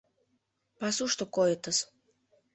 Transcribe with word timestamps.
Пасушто 0.79 1.23
койытыс. 1.35 1.77